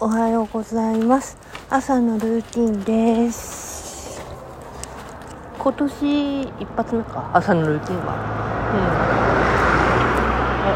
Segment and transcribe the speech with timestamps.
[0.00, 1.36] おはようございます。
[1.70, 4.20] 朝のルーティンです。
[5.58, 8.14] 今年一発目か、朝のルーティンは。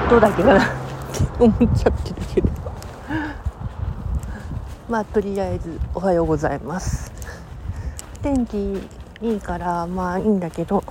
[0.01, 0.07] うん。
[0.07, 0.73] え、どうだっけかなって
[1.45, 2.49] 思っちゃってるけど。
[4.89, 7.13] まあ、とりあえず、おはようございます。
[8.21, 8.81] 天気
[9.23, 10.83] いいから、まあいいんだけど、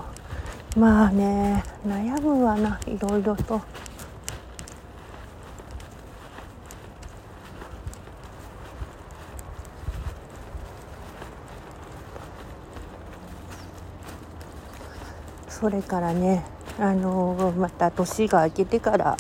[0.78, 3.62] まあね、悩むわな、いろいろと。
[15.50, 16.44] それからね、
[16.80, 19.16] あのまた年が明けてから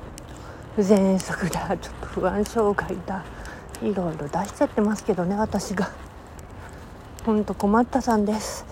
[0.77, 3.23] 喘息だちょっと不安障害だ
[3.81, 5.89] いろいろ出しちゃってますけどね私が。
[7.25, 8.65] ほんと困ったさんです。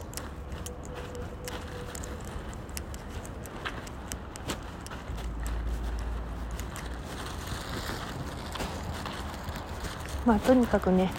[10.26, 11.12] まあとにかくね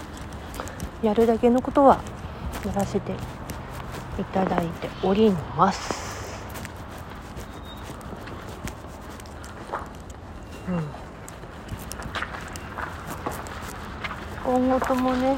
[1.02, 2.00] やるだけのことは
[2.64, 3.12] やらせて
[4.20, 6.44] いただいております。
[10.68, 10.84] うん、
[14.50, 15.28] 今後ともね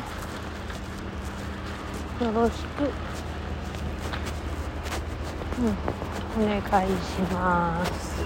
[2.18, 2.84] よろしく、
[5.60, 8.24] うん、お願いします。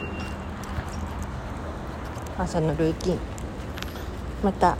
[2.39, 3.19] 朝のルーティン
[4.45, 4.77] また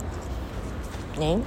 [1.19, 1.41] ね。